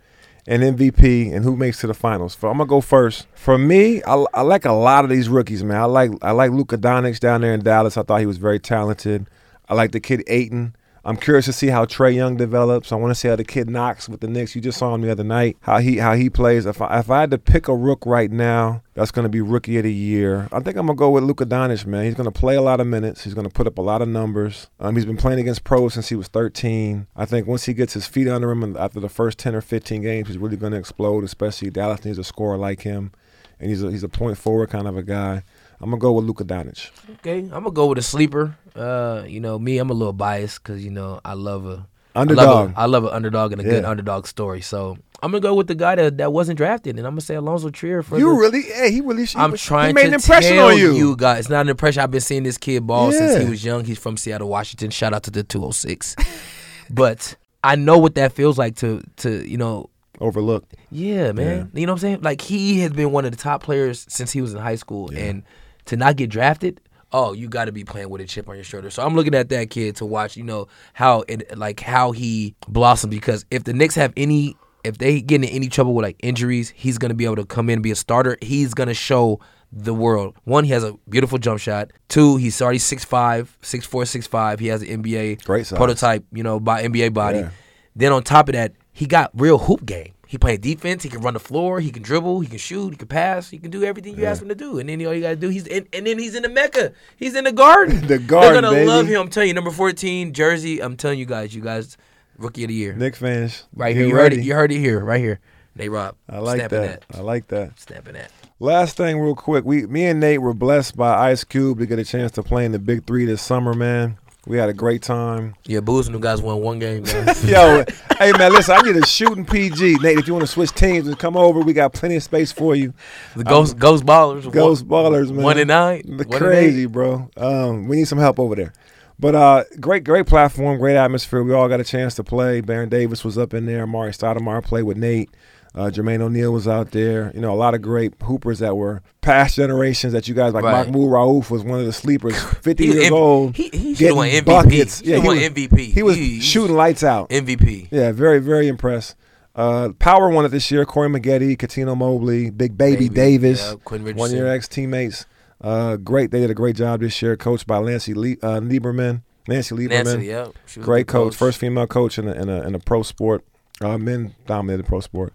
[0.45, 2.35] and MVP, and who makes to the finals?
[2.35, 3.25] For, I'm gonna go first.
[3.35, 5.77] For me, I, I like a lot of these rookies, man.
[5.77, 7.97] I like I like Luka Doncic down there in Dallas.
[7.97, 9.27] I thought he was very talented.
[9.69, 10.75] I like the kid Ayton.
[11.09, 12.91] I'm curious to see how Trae Young develops.
[12.91, 14.53] I want to see how the kid Knox with the Knicks.
[14.53, 15.57] You just saw him the other night.
[15.61, 16.67] How he how he plays.
[16.67, 19.41] If I, if I had to pick a rook right now, that's going to be
[19.41, 20.47] rookie of the year.
[20.51, 22.05] I think I'm gonna go with Luka Doncic, man.
[22.05, 23.23] He's going to play a lot of minutes.
[23.23, 24.67] He's going to put up a lot of numbers.
[24.79, 27.07] Um, he's been playing against pros since he was 13.
[27.15, 30.03] I think once he gets his feet under him after the first 10 or 15
[30.03, 31.23] games, he's really going to explode.
[31.23, 33.13] Especially Dallas needs a scorer like him,
[33.59, 35.41] and he's a, he's a point forward kind of a guy.
[35.81, 36.91] I'm gonna go with Luka Doncic.
[37.19, 38.55] Okay, I'm gonna go with a sleeper.
[38.75, 42.73] Uh, you know, me, I'm a little biased because you know I love a Underdog.
[42.75, 44.61] I love an underdog and a good underdog story.
[44.61, 47.35] So I'm gonna go with the guy that, that wasn't drafted, and I'm gonna say
[47.35, 48.63] Allonzo Trier for you the, really?
[48.67, 49.27] Yeah, he really.
[49.35, 50.95] I'm he, trying he made to an impression tell on you.
[50.95, 51.41] you guys.
[51.41, 52.01] It's not an impression.
[52.01, 53.85] I've been seeing this kid ball since he was young.
[53.85, 54.89] He's from Seattle, Washington.
[54.89, 56.15] Shout out to the 206.
[56.89, 59.89] but I know what that feels like to to you know.
[60.21, 60.75] Overlooked.
[60.91, 61.71] Yeah, man.
[61.73, 62.21] You know what I'm saying?
[62.21, 65.13] Like he has been one of the top players since he was in high school,
[65.13, 65.25] Yeah.
[65.25, 65.43] and
[65.89, 66.79] to not get drafted.
[67.11, 68.91] Oh, you got to be playing with a chip on your shoulder.
[68.91, 72.53] So I'm looking at that kid to watch, you know, how it like how he
[72.67, 73.09] blossomed.
[73.11, 76.69] Because if the Knicks have any, if they get in any trouble with like injuries,
[76.69, 78.37] he's gonna be able to come in and be a starter.
[78.41, 79.39] He's gonna show
[79.71, 80.35] the world.
[80.43, 81.91] One, he has a beautiful jump shot.
[82.09, 84.59] Two, he's already 6'5", 6'4", 6'5".
[84.59, 85.77] He has an NBA Great size.
[85.77, 87.39] prototype, you know, by NBA body.
[87.39, 87.49] Yeah.
[87.95, 90.13] Then on top of that, he got real hoop game.
[90.29, 91.01] He played defense.
[91.01, 91.79] He can run the floor.
[91.79, 92.41] He can dribble.
[92.41, 92.91] He can shoot.
[92.91, 93.49] He can pass.
[93.49, 94.29] He can do everything you Yeah.
[94.29, 94.77] ask him to do.
[94.77, 96.91] And then all you gotta do, he's in, and then he's in the Mecca.
[97.17, 98.01] He's in the garden.
[98.07, 98.87] The garden, They're gonna baby.
[98.87, 99.21] love him.
[99.21, 100.83] I'm telling you, number 14 jersey.
[100.83, 101.97] I'm telling you guys, you guys,
[102.37, 104.05] rookie of the year, Knick fans, right here.
[104.05, 104.35] You ready.
[104.35, 104.45] heard it.
[104.45, 105.39] You heard it here, right here.
[105.75, 106.15] Nate Rob.
[106.29, 107.05] I like Stamping that.
[107.15, 107.79] I like that.
[107.79, 108.31] Stamping that.
[108.59, 111.97] Last thing, real quick, we, me and Nate were blessed by Ice Cube to get
[111.97, 114.17] a chance to play in the Big Three this summer, man.
[114.47, 115.55] We had a great time.
[115.65, 117.35] Yeah, Booze and them guys won one game, man.
[117.45, 117.83] Yo,
[118.17, 119.97] hey man, listen, I need a shooting PG.
[120.01, 122.51] Nate, if you want to switch teams and come over, we got plenty of space
[122.51, 122.93] for you.
[123.35, 124.49] The Ghost Ghost Ballers.
[124.51, 125.43] Ghost one, Ballers, man.
[125.43, 126.17] One and nine.
[126.17, 127.29] The crazy, bro.
[127.37, 128.73] Um, we need some help over there.
[129.19, 131.43] But uh, great, great platform, great atmosphere.
[131.43, 132.61] We all got a chance to play.
[132.61, 133.85] Baron Davis was up in there.
[133.85, 135.29] Mari Stoudemire played with Nate.
[135.75, 137.31] Uh, Jermaine O'Neal was out there.
[137.35, 140.63] You know, a lot of great hoopers that were past generations that you guys like.
[140.63, 140.87] Right.
[140.87, 143.55] Mahmoud Raouf was one of the sleepers, 50 He years M- old.
[143.55, 144.45] He, he getting won MVP.
[144.45, 144.99] buckets.
[144.99, 145.79] He Yeah, he won was- MVP.
[145.93, 147.29] He was He- shooting lights out.
[147.29, 147.87] MVP.
[147.91, 149.15] Yeah, very, very impressed.
[149.55, 150.85] Uh, Power won it this year.
[150.85, 154.37] Corey Maggette, Cuttino Mobley, Big Baby, Baby, Davis, yeah, Quinn one Richardson.
[154.37, 155.25] year ex teammates.
[155.61, 156.31] Uh, great.
[156.31, 159.21] They did a great job this year, coached by Nancy Le- uh, Lieberman.
[159.47, 160.45] Nancy Lieberman, Nancy, yeah.
[160.65, 162.79] She was a great good coach, first female coach in a, in a, in a
[162.79, 163.43] pro sport.
[163.81, 165.33] Uh, men dominated pro sport,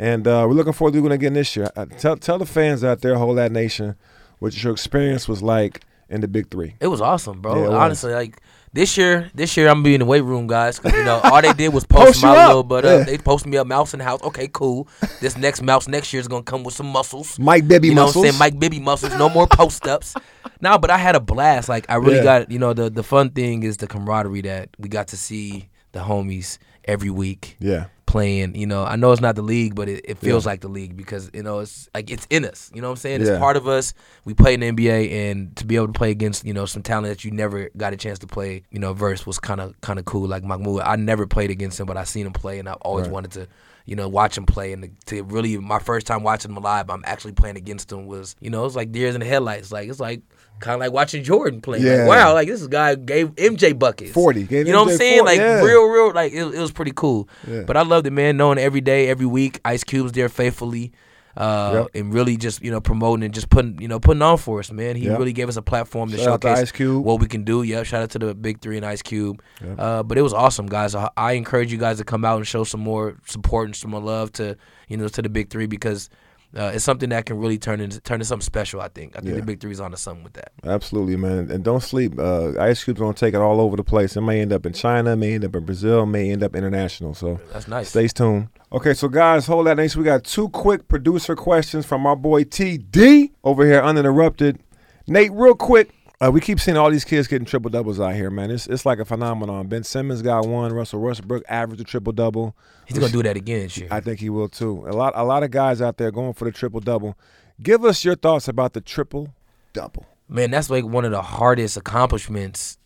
[0.00, 1.70] and uh, we're looking forward to doing it again this year.
[1.76, 3.94] Uh, tell tell the fans out there, whole that nation,
[4.40, 6.74] what your experience was like in the Big Three.
[6.80, 7.54] It was awesome, bro.
[7.54, 7.78] Yeah, was.
[7.78, 8.40] Honestly, like
[8.72, 11.20] this year, this year I'm gonna be in the weight room, guys, because you know
[11.24, 12.48] all they did was post, Post my up.
[12.48, 12.90] little butt Yeah.
[12.92, 13.06] up.
[13.06, 14.22] They posted me a mouse in the house.
[14.22, 14.88] Okay, cool.
[15.20, 17.38] This next mouse next year is gonna come with some muscles.
[17.38, 18.22] Mike Bibby you know muscles.
[18.24, 18.38] what I'm saying?
[18.38, 19.12] Mike Bibby muscles.
[19.16, 20.14] No more post ups.
[20.62, 21.68] no, but I had a blast.
[21.68, 22.22] Like I really Yeah.
[22.40, 25.68] got you know the the fun thing is the camaraderie that we got to see
[25.92, 28.54] the homies every week Yeah, playing.
[28.56, 30.50] You know, I know it's not the league, but it, it feels Yeah.
[30.52, 32.70] like the league because you know it's like it's in us.
[32.74, 33.20] You know what I'm saying?
[33.20, 33.38] It's Yeah.
[33.38, 33.94] part of us.
[34.24, 36.82] We play in the NBA, and to be able to play against you know some
[36.82, 39.80] talent that you never got a chance to play, you know, verse was kind of
[39.80, 40.26] kind of cool.
[40.28, 43.04] Like Mahmoud, I never played against him, but I seen him play, and I always
[43.06, 43.12] Right.
[43.12, 43.46] wanted to.
[43.86, 47.02] You know, watch him play, and to, really, my first time watching him live, I'm
[47.06, 48.06] actually playing against him.
[48.06, 49.72] Was you know, it's like deers in the headlights.
[49.72, 50.20] Like it's like
[50.60, 51.78] kind of like watching Jordan play.
[51.80, 52.04] Yeah.
[52.04, 54.12] Like, wow, like this guy gave MJ buckets.
[54.12, 55.20] 40, gave You know what I'm saying?
[55.20, 55.62] 40, Like yeah.
[55.62, 56.12] real, real.
[56.12, 57.28] Like it, it was pretty cool.
[57.48, 57.62] Yeah.
[57.62, 58.36] But I loved it, man.
[58.36, 60.92] Knowing every day, every week, Ice Cube's there faithfully,
[61.36, 61.86] uh, Yep.
[61.94, 64.70] and really just you know promoting and just putting you know putting on for us,
[64.72, 64.96] man.
[64.96, 65.18] He Yep.
[65.18, 67.04] really gave us a platform to Shout out to showcase Ice Cube.
[67.04, 67.62] what we can do.
[67.62, 67.86] Yep.
[67.86, 69.40] Shout out to the Big Three and Ice Cube.
[69.64, 69.76] Yep.
[69.78, 70.94] Uh, but it was awesome, guys.
[70.94, 73.92] I, I encourage you guys to come out and show some more support and some
[73.92, 74.56] more love to
[74.88, 76.10] you know to the Big Three because
[76.56, 78.80] uh, it's something that can really turn into turn into something special.
[78.80, 79.16] I think.
[79.16, 79.36] I think Yeah.
[79.40, 80.52] the big three is onto something with that.
[80.64, 81.50] Absolutely, man.
[81.50, 82.18] And don't sleep.
[82.18, 84.16] Uh, Ice Cube's gonna take it all over the place.
[84.16, 87.14] It may end up in China, may end up in Brazil, may end up international.
[87.14, 87.88] So That's nice.
[87.90, 88.48] stay tuned.
[88.72, 89.96] Okay, so guys, hold that next.
[89.96, 94.58] We got two quick producer questions from our boy TD over here, uninterrupted.
[95.06, 95.90] Nate, real quick.
[96.22, 98.50] Uh, we keep seeing all these kids getting triple doubles out here, man.
[98.50, 99.68] It's it's like a phenomenon.
[99.68, 100.70] Ben Simmons got one.
[100.72, 102.54] Russell Westbrook averaged a triple double.
[102.86, 103.88] He's gonna do that again this year.
[103.90, 104.84] I think he will too.
[104.86, 107.16] A lot a lot of guys out there going for the triple double.
[107.62, 109.32] Give us your thoughts about the triple
[109.72, 110.04] double.
[110.28, 112.76] Man, that's like one of the hardest accomplishments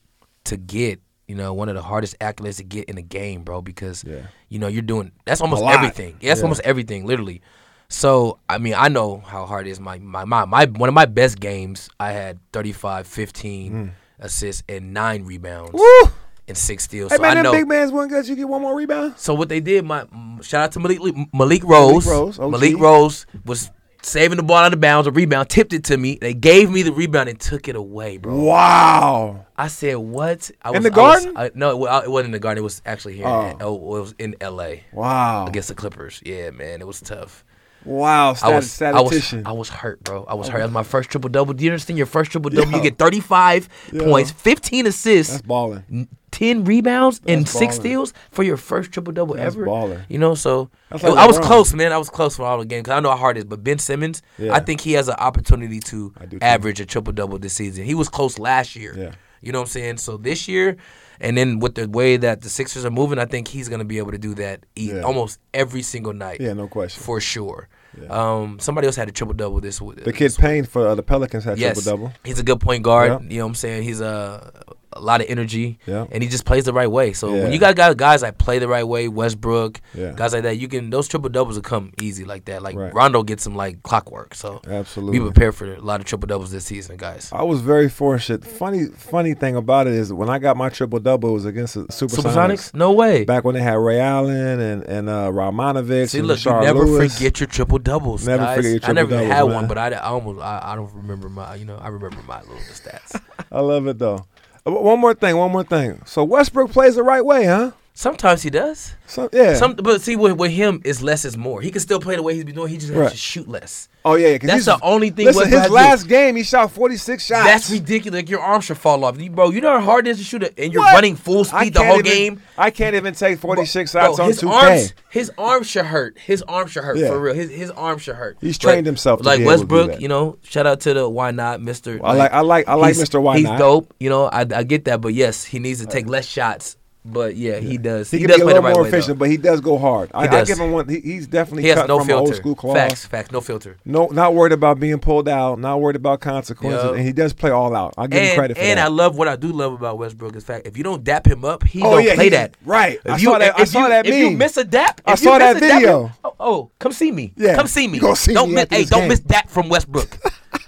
[0.44, 1.00] to get.
[1.26, 3.62] You know, one of the hardest accolades to get in the game, bro.
[3.62, 4.26] Because Yeah.
[4.48, 6.16] you know you're doing that's almost everything.
[6.20, 6.44] Yeah, that's Yeah.
[6.44, 7.40] almost everything, literally.
[7.88, 9.80] So I mean, I know how hard it is.
[9.80, 14.92] My my my, my one of my best games, I had 35, 15 assists and
[14.94, 15.78] nine rebounds Mm.
[15.78, 16.10] Woo!
[16.46, 17.10] and six steals.
[17.10, 17.52] Hey so man, I them know.
[17.52, 18.26] big man's one good.
[18.28, 19.14] You get one more rebound.
[19.16, 21.00] So what they did, my mm, shout out to Malik
[21.32, 22.06] Malik Rose.
[22.06, 22.50] Rose, OG.
[22.50, 23.70] Malik Rose was
[24.02, 26.18] saving the ball out of bounds, a rebound, tipped it to me.
[26.20, 28.36] They gave me the rebound and took it away, bro.
[28.38, 29.46] Wow.
[29.56, 31.32] I said, "What?" I was, In the I was- Garden?
[31.38, 32.60] I- no, it, it wasn't in the garden.
[32.60, 33.26] It was actually here.
[33.26, 33.46] Oh.
[33.48, 34.84] in- oh, it was in L.A.
[34.92, 35.46] Wow.
[35.46, 36.20] against the Clippers.
[36.26, 37.43] Yeah, man, it was tough.
[37.84, 38.30] Wow.
[38.30, 39.46] I Stat- was, I was, statistician.
[39.46, 40.24] I was hurt, bro.
[40.24, 40.58] I was oh, hurt.
[40.58, 41.54] That was my first triple double.
[41.54, 41.96] Do you understand?
[41.98, 42.76] Your first triple double, Yo.
[42.78, 44.04] you get 35 Yo.
[44.04, 46.08] points, 15 assists, That's balling.
[46.30, 47.80] 10 rebounds, and That's six ballin'.
[47.80, 50.04] steals for your first triple double ever.
[50.08, 51.92] You know, so I- like I was close, man.
[51.92, 53.44] I was close for all the games because I know how hard it is.
[53.44, 54.52] But Ben Simmons, Yeah.
[54.54, 57.84] I think he has an opportunity to I average a triple double this season.
[57.84, 58.94] He was close last year.
[58.98, 59.10] Yeah.
[59.42, 59.96] You know what I'm saying?
[59.98, 60.76] So this year,
[61.20, 63.98] and then with the way that the Sixers are moving, I think he's gonna be
[63.98, 65.02] able to do that e- Yeah.
[65.02, 67.02] almost every single night Yeah, no question.
[67.02, 67.68] for sure.
[68.08, 70.04] Um, somebody else had a triple double this week.
[70.04, 72.12] The kid Payne for uh, the Pelicans had yes, triple double.
[72.24, 73.10] he's a good point guard.
[73.10, 73.18] Yeah.
[73.28, 73.82] You know what I'm saying?
[73.84, 74.52] He's a
[74.94, 76.06] a lot of energy, Yeah.
[76.10, 77.12] and he just plays the right way.
[77.12, 77.42] So Yeah.
[77.44, 80.12] when you got guys, guys that play the right way, Westbrook, Yeah.
[80.14, 82.62] guys like that, you can those triple doubles will come easy like that.
[82.62, 82.94] Like Right.
[82.94, 84.34] Rondo gets them like clockwork.
[84.34, 85.18] So Absolutely.
[85.18, 87.28] be prepared for a lot of triple doubles this season, guys.
[87.32, 88.44] I was very fortunate.
[88.44, 91.84] Funny, funny thing about it is when I got my triple double, was against the
[91.86, 92.22] Supersonics.
[92.70, 92.74] Supersonics?
[92.74, 93.24] No way.
[93.24, 96.84] Back when they had Ray Allen and and uh, Romanovich See, and look, you never
[96.86, 97.14] Lewis.
[97.16, 98.26] forget your triple doubles.
[98.26, 98.56] Never guys.
[98.56, 100.74] forget your I never triple even had doubles, one, but I, I almost I, I
[100.76, 103.20] don't remember my you know I remember my little stats.
[103.52, 104.26] I love it though.
[104.66, 106.00] Uh, One more thing, one more thing.
[106.06, 107.72] So Westbrook plays the right way, huh?
[107.96, 108.92] Sometimes he does.
[109.06, 109.54] So yeah.
[109.54, 111.60] Some, but see, with, with him, is less is more.
[111.60, 112.68] He can still play the way he's been doing.
[112.68, 113.10] He just has Right.
[113.12, 113.88] to shoot less.
[114.04, 115.74] oh yeah, That's the only thing Listen, his has to do.
[115.74, 117.44] last game he shot forty six shots.
[117.46, 118.18] That's ridiculous.
[118.18, 119.50] Like your arm should fall off, You- bro.
[119.50, 120.92] You know how hard it is to shoot it, and you're What?
[120.94, 122.42] running full speed the whole even- game.
[122.58, 124.94] I can't even take forty six Bro, shots on his two arms, K.
[125.10, 126.18] his arms should hurt.
[126.18, 127.08] His arms should hurt Yeah.
[127.10, 127.34] for real.
[127.34, 128.38] His his arms should hurt.
[128.40, 130.00] He's trained himself to like be able to do Westbrook.
[130.00, 132.00] You know, shout out to the why not, Mister.
[132.02, 133.22] I like I like I like Mr.
[133.22, 133.58] Why He's Not.
[133.60, 133.94] dope.
[134.00, 136.76] You know, I, I get that, but yes, he needs to take less shots.
[137.06, 138.10] But yeah, he does.
[138.10, 139.24] He, He, can does be a little right more efficient, though.
[139.24, 140.10] but he does go hard.
[140.14, 140.88] I, I give him one.
[140.88, 142.26] He, he's definitely He cut no from filter.
[142.32, 142.88] old school class.
[142.88, 143.76] Facts, facts, no filter.
[143.84, 145.58] No, not worried about being pulled out.
[145.58, 146.94] Not worried about consequences, Yup.
[146.94, 147.92] and he does play all out.
[147.98, 148.70] I give him credit for and that.
[148.72, 151.26] And I love what I do love about Westbrook is fact if you don't dap
[151.26, 152.54] him up, he Oh, don't yeah, play that.
[152.64, 152.98] right.
[153.04, 155.14] If I you, saw that- I saw you, that If you miss a dap, I
[155.16, 156.10] saw that a dap, video.
[156.24, 157.34] oh, oh, come see me.
[157.36, 157.98] Yeah, come see me.
[157.98, 160.08] don't me miss, hey, don't miss dap from Westbrook.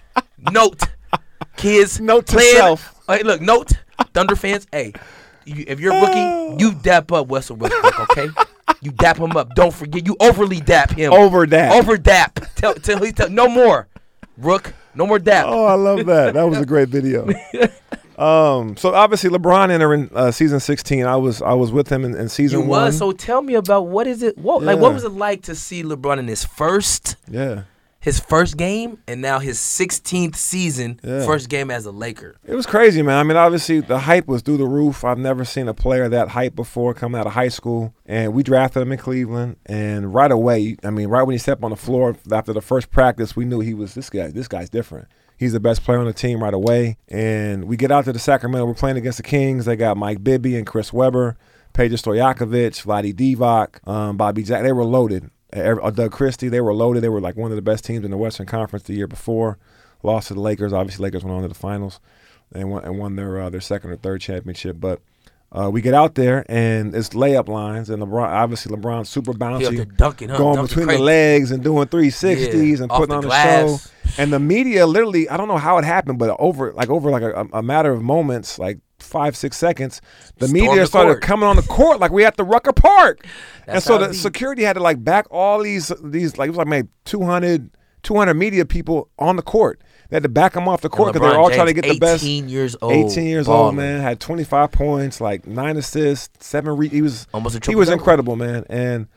[0.52, 0.82] note,
[1.56, 1.98] kids.
[1.98, 2.94] Note to self.
[3.08, 3.72] Hey, look, note,
[4.12, 4.66] Thunder fans.
[4.70, 4.92] Hey,
[5.46, 7.60] you, if you're a rookie, you dap up Westbrook.
[7.70, 8.28] Westbrook, okay?
[8.80, 9.54] You dap him up.
[9.54, 11.12] Don't forget, you overly dap him.
[11.12, 11.72] Over dap.
[11.72, 12.40] Over dap.
[12.56, 13.88] Tell, tell, tell, no more.
[14.36, 15.46] Rook, no more dap.
[15.48, 16.34] Oh, I love that.
[16.34, 17.26] That was a great video.
[18.18, 21.06] um, so obviously LeBron entering uh, season 16.
[21.06, 22.82] I was I was with him in, in season You one.
[22.86, 22.98] was.
[22.98, 24.36] So tell me about what is it?
[24.36, 27.62] What like what was it like to see LeBron in his first yeah,
[28.06, 31.26] his first game and now his 16th season, Yeah.
[31.26, 32.36] first game as a Laker.
[32.46, 33.18] it was crazy, man.
[33.18, 35.04] I mean, obviously the hype was through the roof.
[35.04, 37.92] I've never seen a player that hype before coming out of high school.
[38.06, 41.64] And we drafted him in Cleveland, and right away, I mean, right when he stepped
[41.64, 44.28] on the floor after the first practice, we knew he was this guy.
[44.28, 45.08] This guy's different.
[45.36, 46.98] He's the best player on the team right away.
[47.08, 48.64] And we get out to the Sacramento.
[48.66, 49.64] We're playing against the Kings.
[49.64, 51.36] They got Mike Bibby and Chris Webber,
[51.74, 54.62] Peja Stojakovic, Vlade Divac, um, Bobby Jack.
[54.62, 55.28] They were loaded.
[55.56, 57.02] Uh, Doug Christie, they were loaded.
[57.02, 59.58] They were like one of the best teams in the Western Conference the year before.
[60.02, 60.72] Lost to the Lakers.
[60.72, 62.00] Obviously, Lakers went on to the finals
[62.52, 64.76] and won, and won their uh, their second or third championship.
[64.78, 65.00] But
[65.52, 69.96] uh, we get out there and it's layup lines, and LeBron obviously LeBron's super bouncy
[69.96, 70.36] dunking, huh?
[70.38, 70.98] going dunking between crazy.
[70.98, 73.84] the legs and doing 360s Yeah, and putting the on glass.
[73.86, 73.90] show.
[74.18, 77.22] And the media literally, I don't know how it happened, but over like over like
[77.22, 80.00] a, a matter of moments, like five six seconds,
[80.38, 81.22] the Stormed media the started court.
[81.22, 83.24] coming on the court like we at the Rucker Park,
[83.66, 86.66] and so the security had to like back all these these like it was like
[86.66, 87.70] maybe 200,
[88.02, 89.80] 200 media people on the court.
[90.08, 91.84] They had to back them off the court because they were all trying to get
[91.84, 92.22] the best.
[92.22, 92.92] 18 years old.
[92.92, 94.00] 18 years old, man.
[94.00, 96.76] Had 25 points, like nine assists, seven.
[96.76, 98.34] Re- he was Almost a he was triple-double.
[98.34, 98.64] incredible, man.
[98.70, 99.08] And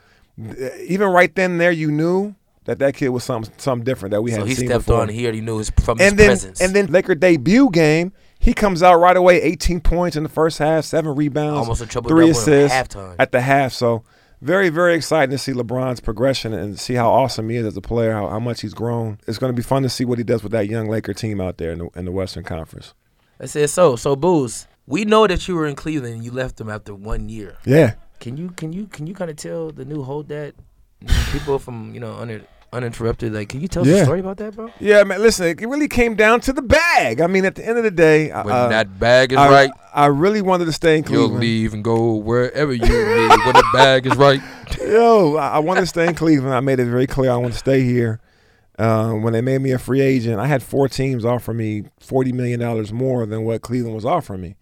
[0.87, 2.33] even right then there, you knew
[2.69, 5.01] that that kid was something something different that we So hadn't he seen stepped before.
[5.01, 5.09] on.
[5.09, 6.61] He already knew his from his and then presence.
[6.61, 10.59] and then Laker debut game, he comes out right away, 18 points in the first
[10.59, 13.15] half, seven rebounds, Almost a triple three double at assists halftime.
[13.17, 13.73] at the half.
[13.73, 14.03] So
[14.41, 17.81] very very exciting to see LeBron's progression and see how awesome he is as a
[17.81, 19.17] player, how, how much he's grown.
[19.27, 21.41] It's going to be fun to see what he does with that young Laker team
[21.41, 22.93] out there in the, in the Western Conference.
[23.39, 23.95] I said so.
[23.95, 27.29] So Booze, we know that you were in Cleveland and you left them after one
[27.29, 27.57] year.
[27.65, 27.95] Yeah.
[28.19, 30.53] Can you can you can you kind of tell the new hold that
[31.31, 33.95] people from you know under uninterrupted like can you tell us Yeah.
[34.01, 34.71] a story about that, bro?
[34.79, 35.21] Yeah, man.
[35.21, 37.19] Listen, it really came down to the bag.
[37.21, 39.71] I mean, at the end of the day, When uh, that bag is I, right,
[39.93, 41.31] I really wanted to stay in Cleveland.
[41.31, 41.41] you'll Cleveland.
[41.61, 42.89] leave and go wherever you need.
[43.29, 44.41] When the bag is right,
[44.81, 46.53] Yo, I, I wanted to stay in Cleveland.
[46.53, 48.19] I made it very clear I want to stay here.
[48.77, 52.31] Uh, when they made me a free agent, I had four teams offer me forty
[52.31, 54.55] million dollars more than what Cleveland was offering me,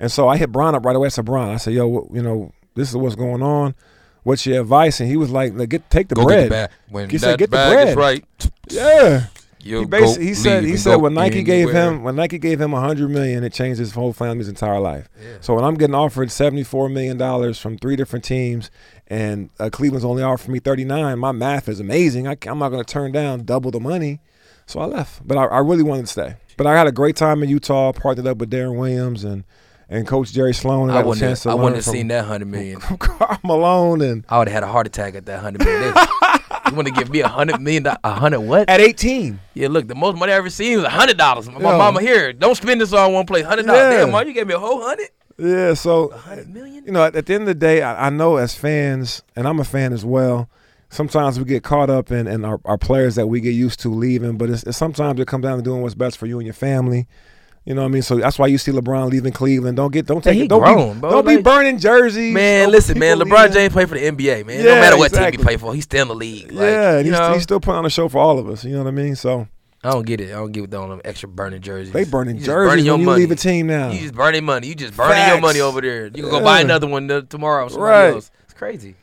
[0.00, 1.06] and so I hit Bron up right away.
[1.06, 3.76] I said, Bron, I said, Yo, what- you know, this is what's going on.
[4.22, 5.00] What's your advice?
[5.00, 6.38] And he was like, "Look, Get take the go bread.
[6.38, 6.70] get the bag.
[6.90, 8.24] When He said, "Get the bread." right,
[8.68, 9.26] Yeah.
[9.62, 12.72] you'll He basically he said he said when Nike gave him when Nike gave him
[12.74, 15.08] a hundred million, it changed his whole family's entire life.
[15.20, 15.36] Yeah.
[15.40, 18.70] So when I'm getting offered seventy four million dollars from three different teams,
[19.06, 22.26] and uh, Cleveland's only offering me thirty nine, my math is amazing.
[22.28, 24.20] I, am not going to turn down double the money.
[24.66, 26.36] So I left, but I, I really wanted to stay.
[26.56, 27.92] But I had a great time in Utah.
[27.92, 29.44] Partnered up with Deron Williams and
[29.90, 30.88] and Coach Jerry Sloan.
[30.88, 32.80] I wouldn't have, I wouldn't have from, seen that hundred million.
[32.80, 35.92] from Karl Malone and I would have had a heart attack at that hundred million.
[36.70, 37.86] you want to give me a hundred million?
[37.86, 38.70] A hundred what?
[38.70, 39.40] at eighteen.
[39.54, 41.50] Yeah, look, the most money I ever seen was a hundred dollars.
[41.50, 43.44] My mama here, don't spend this all in one place.
[43.44, 43.80] Hundred dollars.
[43.80, 44.00] Yeah.
[44.00, 45.08] Damn, mom, you gave me a whole hundred.
[45.36, 46.84] Yeah, so Hundred million.
[46.84, 49.48] you know, at, at the end of the day, I, I know as fans, and
[49.48, 50.50] I'm a fan as well.
[50.90, 53.88] Sometimes we get caught up in, in our, our players that we get used to
[53.88, 56.46] leaving, but it's, it's sometimes it comes down to doing what's best for you and
[56.46, 57.06] your family.
[57.64, 58.02] You know what I mean?
[58.02, 59.76] So that's why you see LeBron leaving Cleveland.
[59.76, 60.48] Don't get don't take he it.
[60.48, 61.10] Don't grown, be bro.
[61.10, 62.32] don't be burning jerseys.
[62.32, 63.18] Man, Don't- listen, man.
[63.18, 63.52] LeBron leaving.
[63.52, 64.56] James played for the NBA, man.
[64.64, 65.32] Yeah, no matter what exactly.
[65.36, 66.50] team he played for, he's still in the league.
[66.52, 68.48] Like, Yeah, and you he's, know, he's still putting on a show for all of
[68.48, 68.64] us.
[68.64, 69.14] You know what I mean?
[69.14, 69.46] So
[69.84, 70.30] I don't get it.
[70.30, 71.92] I don't get all them extra burning jerseys.
[71.92, 73.20] they burning You jerseys burning your when you money.
[73.20, 73.90] leave a team now.
[73.90, 74.66] You just burning money.
[74.66, 76.06] You just burning your money over there.
[76.06, 77.68] You can go buy another one tomorrow.
[77.68, 78.14] Right.
[78.14, 78.30] else.
[78.44, 78.94] It's crazy.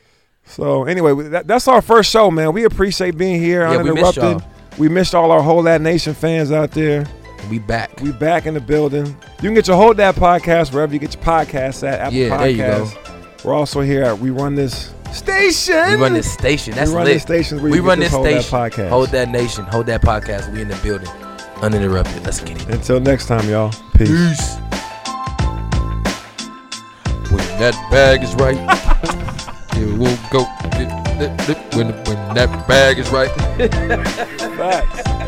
[0.45, 2.53] So anyway, that, that's our first show, man.
[2.53, 4.49] We appreciate being here Yeah, we missed uninterrupted.
[4.79, 7.05] We missed all our whole that nation fans out there.
[7.49, 8.01] We back.
[8.01, 9.05] We back in the building.
[9.05, 11.99] You can get your Hold That podcast wherever you get your podcasts at.
[11.99, 12.85] Apple Yeah, there you go.
[12.85, 13.43] Podcasts.
[13.45, 15.91] We're also here at We Run This Station.
[15.91, 16.73] We run this station.
[16.73, 17.13] That's we run lit.
[17.15, 18.59] this station we run this this Hold That station.
[18.85, 18.89] podcast.
[18.89, 19.63] Hold that nation.
[19.65, 20.51] Hold that podcast.
[20.51, 21.07] We in the building.
[21.61, 22.23] Uninterrupted.
[22.25, 22.67] Let's get it.
[22.69, 23.71] Until next time, y'all.
[23.95, 24.09] Peace.
[24.09, 24.55] Peace.
[27.31, 28.57] When that bag is right,
[29.77, 30.43] it will go.
[31.77, 33.31] When, when that bag is right.
[34.57, 35.26] Facts.